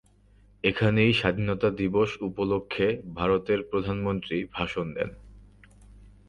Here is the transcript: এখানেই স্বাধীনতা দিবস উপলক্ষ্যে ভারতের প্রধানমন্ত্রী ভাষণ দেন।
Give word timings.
এখানেই 0.63 1.11
স্বাধীনতা 1.13 1.69
দিবস 1.71 2.09
উপলক্ষ্যে 2.21 2.87
ভারতের 3.15 3.59
প্রধানমন্ত্রী 3.63 4.37
ভাষণ 4.53 4.85
দেন। 4.93 5.09